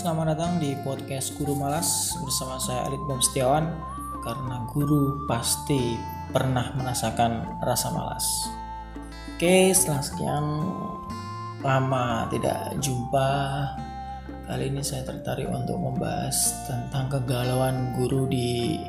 [0.00, 3.68] Selamat datang di podcast Guru Malas bersama saya Alit Bom Setiawan
[4.24, 6.00] karena guru pasti
[6.32, 8.48] pernah merasakan rasa malas.
[9.36, 10.44] Oke, setelah sekian
[11.60, 13.28] lama tidak jumpa,
[14.48, 18.80] kali ini saya tertarik untuk membahas tentang kegalauan guru di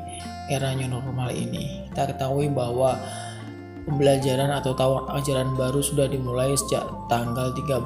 [0.48, 1.92] era new normal ini.
[1.92, 2.96] Kita ketahui bahwa
[3.84, 7.84] pembelajaran atau tahun ajaran baru sudah dimulai sejak tanggal 13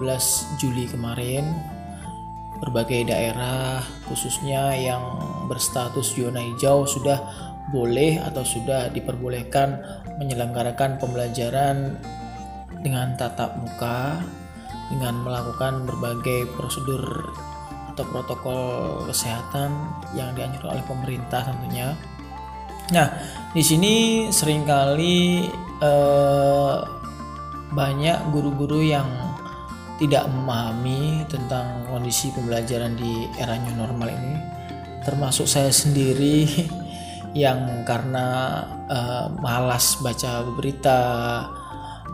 [0.62, 1.74] Juli kemarin
[2.60, 5.02] berbagai daerah khususnya yang
[5.50, 7.20] berstatus zona hijau sudah
[7.74, 9.82] boleh atau sudah diperbolehkan
[10.22, 11.98] menyelenggarakan pembelajaran
[12.80, 14.22] dengan tatap muka
[14.86, 17.34] dengan melakukan berbagai prosedur
[17.90, 18.62] atau protokol
[19.08, 19.72] kesehatan
[20.14, 21.96] yang dianjurkan oleh pemerintah tentunya.
[22.94, 23.08] Nah,
[23.50, 23.94] di sini
[24.30, 25.50] sering kali
[25.82, 26.76] eh,
[27.74, 29.25] banyak guru-guru yang
[29.96, 34.36] tidak memahami tentang kondisi pembelajaran di era new normal ini.
[35.04, 36.44] Termasuk saya sendiri
[37.42, 41.00] yang karena uh, malas baca berita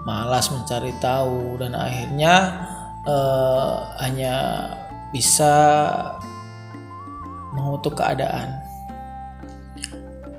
[0.03, 2.34] malas mencari tahu dan akhirnya
[3.06, 4.66] uh, hanya
[5.14, 5.55] bisa
[7.55, 8.62] mengutuk keadaan.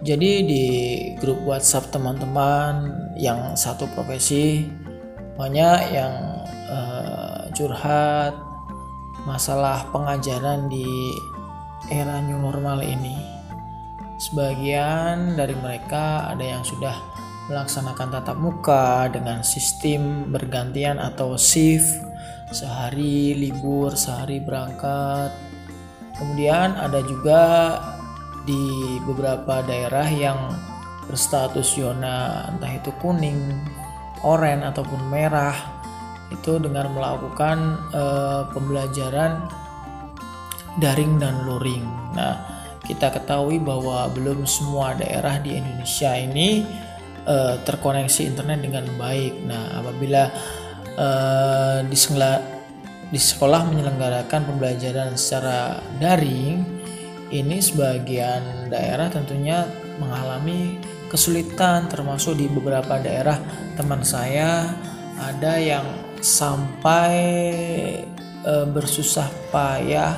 [0.03, 0.65] Jadi di
[1.15, 4.67] grup WhatsApp teman-teman yang satu profesi
[5.39, 7.12] banyak yang uh,
[7.53, 8.33] curhat
[9.23, 11.15] masalah pengajaran di
[11.87, 13.15] era new normal ini.
[14.19, 16.95] Sebagian dari mereka ada yang sudah
[17.51, 21.99] melaksanakan tatap muka dengan sistem bergantian atau shift
[22.53, 25.33] sehari libur, sehari berangkat.
[26.13, 27.43] Kemudian ada juga
[28.45, 30.39] di beberapa daerah yang
[31.09, 33.59] berstatus zona entah itu kuning,
[34.23, 35.82] oranye ataupun merah
[36.33, 39.45] itu dengan melakukan uh, pembelajaran
[40.81, 41.85] daring dan luring.
[42.17, 42.41] Nah,
[42.83, 46.65] kita ketahui bahwa belum semua daerah di Indonesia ini
[47.29, 49.33] uh, terkoneksi internet dengan baik.
[49.45, 50.23] Nah, apabila
[50.97, 51.97] uh, di,
[53.13, 56.65] di sekolah menyelenggarakan pembelajaran secara daring,
[57.33, 59.65] ini sebagian daerah tentunya
[60.01, 60.77] mengalami
[61.09, 63.37] kesulitan termasuk di beberapa daerah
[63.77, 64.65] teman saya
[65.17, 65.85] ada yang
[66.23, 67.19] sampai
[68.47, 70.15] e, bersusah payah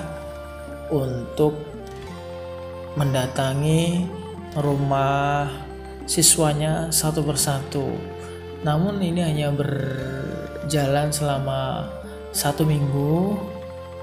[0.94, 1.58] untuk
[2.94, 4.06] mendatangi
[4.62, 5.50] rumah
[6.06, 7.90] siswanya satu persatu.
[8.62, 11.90] Namun ini hanya berjalan selama
[12.30, 13.34] satu minggu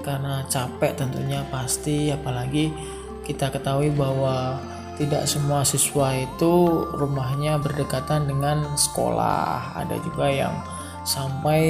[0.03, 2.75] karena capek tentunya pasti apalagi
[3.23, 4.59] kita ketahui bahwa
[4.99, 10.53] tidak semua siswa itu rumahnya berdekatan dengan sekolah ada juga yang
[11.03, 11.61] sampai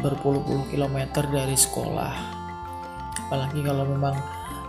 [0.00, 2.14] berpuluh-puluh kilometer dari sekolah.
[3.26, 4.16] Apalagi kalau memang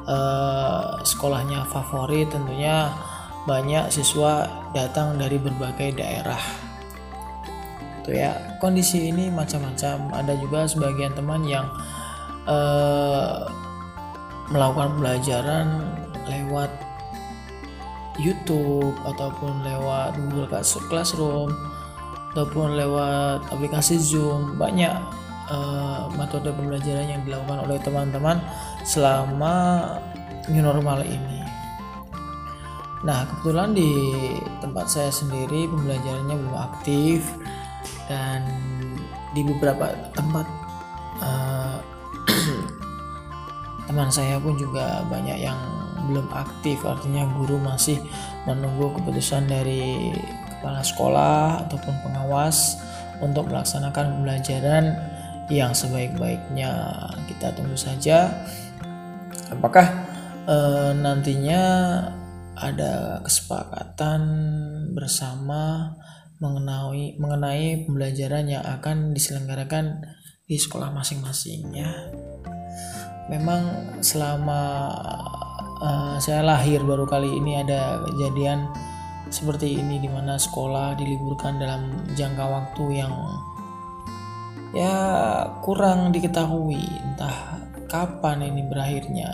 [0.07, 2.91] uh, sekolahnya favorit tentunya
[3.47, 6.39] banyak siswa datang dari berbagai daerah.
[8.03, 8.59] Itu ya.
[8.59, 10.11] Kondisi ini macam-macam.
[10.15, 11.67] Ada juga sebagian teman yang
[12.47, 13.47] uh,
[14.51, 15.67] melakukan pembelajaran
[16.27, 16.71] lewat
[18.17, 20.49] YouTube ataupun lewat Google
[20.89, 21.53] Classroom
[22.37, 24.93] ataupun lewat aplikasi Zoom banyak
[25.49, 28.37] uh, metode pembelajaran yang dilakukan oleh teman-teman
[28.85, 29.81] selama
[30.45, 31.41] new normal ini.
[33.01, 33.89] Nah, kebetulan di
[34.61, 37.25] tempat saya sendiri pembelajarannya belum aktif
[38.05, 38.45] dan
[39.33, 40.45] di beberapa tempat
[41.17, 41.81] uh,
[43.89, 45.57] teman saya pun juga banyak yang
[46.05, 47.97] belum aktif artinya guru masih
[48.45, 50.13] menunggu keputusan dari
[50.67, 52.75] kepala sekolah ataupun pengawas
[53.23, 54.99] untuk melaksanakan pembelajaran
[55.47, 56.91] yang sebaik-baiknya.
[57.31, 58.27] Kita tunggu saja
[59.47, 59.87] apakah
[60.43, 60.57] e,
[60.91, 61.63] nantinya
[62.59, 64.21] ada kesepakatan
[64.91, 65.95] bersama
[66.43, 70.03] mengenai mengenai pembelajaran yang akan diselenggarakan
[70.43, 72.11] di sekolah masing-masing ya?
[73.31, 74.91] Memang selama
[75.79, 78.67] uh, saya lahir baru kali ini ada kejadian
[79.27, 83.13] seperti ini di mana sekolah diliburkan dalam jangka waktu yang
[84.71, 84.95] ya
[85.63, 86.81] kurang diketahui.
[87.03, 89.29] Entah kapan ini berakhirnya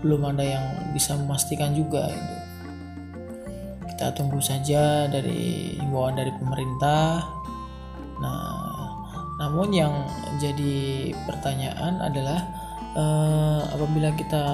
[0.00, 2.36] belum ada yang bisa memastikan juga itu.
[3.92, 7.22] Kita tunggu saja dari himbauan dari pemerintah.
[8.20, 8.62] Nah
[9.40, 10.06] namun yang
[10.38, 12.61] jadi pertanyaan adalah
[12.96, 14.44] uh, apabila kita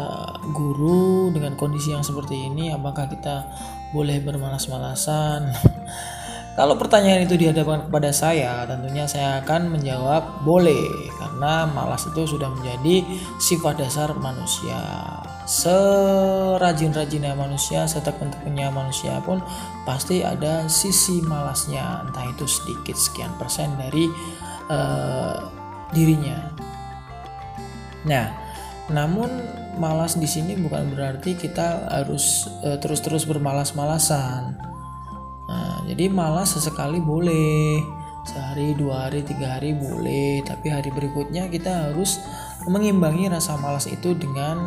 [0.55, 3.46] guru dengan kondisi yang seperti ini apakah kita
[3.93, 5.49] boleh bermalas-malasan
[6.58, 12.50] Kalau pertanyaan itu dihadapkan kepada saya, tentunya saya akan menjawab boleh karena malas itu sudah
[12.50, 13.06] menjadi
[13.38, 14.75] sifat dasar manusia.
[15.46, 19.38] Serajin-rajinnya manusia, setekun-tekunnya manusia pun
[19.87, 24.11] pasti ada sisi malasnya, entah itu sedikit sekian persen dari
[24.67, 25.46] uh,
[25.94, 26.43] dirinya.
[28.06, 28.30] Nah,
[28.92, 29.30] namun
[29.80, 34.68] malas di sini bukan berarti kita harus uh, terus-terus bermalas-malasan
[35.48, 37.80] Nah, jadi malas sesekali boleh,
[38.28, 42.20] sehari, dua hari, tiga hari boleh, tapi hari berikutnya kita harus
[42.68, 44.60] mengimbangi rasa malas itu dengan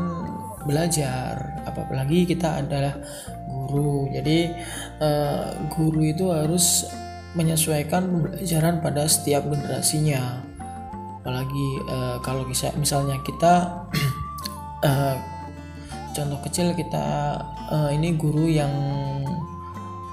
[0.66, 1.62] belajar.
[1.70, 2.98] Apalagi kita adalah
[3.46, 4.58] guru, jadi
[4.98, 6.90] eh, guru itu harus
[7.38, 10.51] menyesuaikan pembelajaran pada setiap generasinya.
[11.22, 13.86] Apalagi eh, kalau misalnya kita
[14.90, 15.16] eh,
[16.12, 17.40] contoh kecil kita
[17.72, 18.72] uh, ini guru yang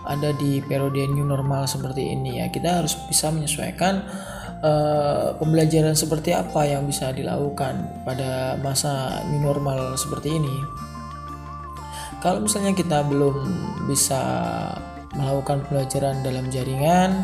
[0.09, 2.49] ada di periode new normal seperti ini ya.
[2.49, 4.07] Kita harus bisa menyesuaikan
[4.65, 10.57] uh, pembelajaran seperti apa yang bisa dilakukan pada masa new normal seperti ini.
[12.19, 13.37] Kalau misalnya kita belum
[13.87, 14.19] bisa
[15.15, 17.23] melakukan pembelajaran dalam jaringan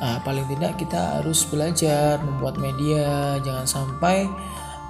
[0.00, 3.36] nah, paling tidak kita harus belajar membuat media.
[3.44, 4.26] Jangan sampai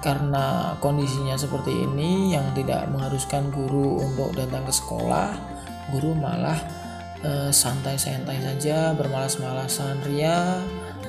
[0.01, 5.29] karena kondisinya seperti ini yang tidak mengharuskan guru untuk datang ke sekolah
[5.93, 6.57] guru malah
[7.21, 10.57] Eh, santai-santai saja bermalas-malasan ria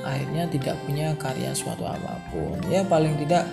[0.05, 2.61] akhirnya tidak punya karya suatu apa pun.
[2.69, 3.49] Ya paling tidak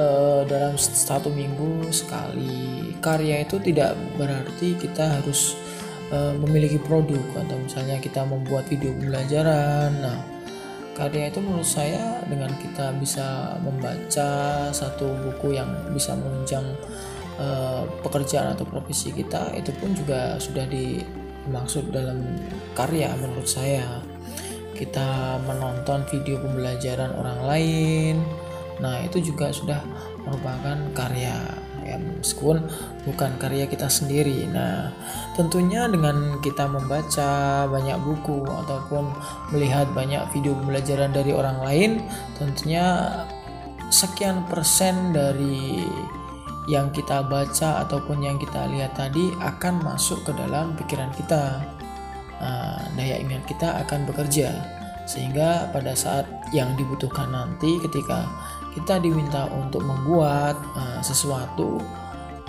[0.00, 2.96] uh, dalam satu minggu sekali.
[3.04, 5.60] Karya itu tidak berarti kita harus
[6.10, 9.90] uh, memiliki produk atau misalnya kita membuat video pembelajaran.
[10.02, 10.18] Nah
[10.94, 14.30] karya itu menurut saya dengan kita bisa membaca
[14.68, 16.66] satu buku yang bisa menunjang
[17.40, 21.00] uh, pekerjaan atau profesi kita itu pun juga sudah di
[21.48, 22.20] maksud dalam
[22.76, 24.02] karya menurut saya.
[24.76, 28.16] Kita menonton video pembelajaran orang lain
[28.80, 29.84] nah itu juga sudah
[30.24, 31.36] merupakan karya.
[31.36, 31.59] ya
[32.20, 32.64] meskipun
[33.04, 34.92] bukan karya kita sendiri nah
[35.36, 39.12] tentunya dengan kita membaca banyak buku ataupun
[39.54, 41.90] melihat banyak video pembelajaran dari orang lain
[42.36, 43.08] tentunya
[43.90, 45.82] sekian persen dari
[46.70, 51.66] yang kita baca ataupun yang kita lihat tadi akan masuk ke dalam pikiran kita.
[52.40, 54.54] Nah, daya ingat kita akan bekerja
[55.04, 56.24] sehingga pada saat
[56.54, 58.30] yang dibutuhkan nanti ketika
[58.74, 61.82] kita diminta untuk membuat uh, sesuatu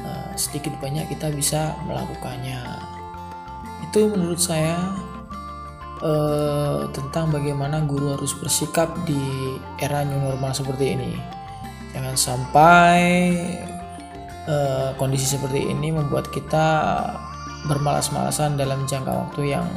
[0.01, 2.61] uh, sedikit banyak kita bisa melakukannya.
[3.89, 4.77] Itu menurut saya
[6.01, 11.11] uh, tentang bagaimana guru harus bersikap di era new normal seperti ini.
[11.91, 12.99] Jangan sampai
[14.47, 16.67] uh, kondisi seperti ini membuat kita
[17.65, 19.67] bermalas-malasan dalam jangka waktu yang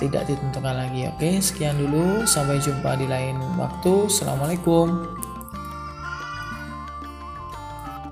[0.00, 1.12] tidak ditentukan lagi.
[1.12, 2.24] Oke, sekian dulu.
[2.24, 4.08] Sampai jumpa di lain waktu.
[4.08, 5.04] Assalamualaikum.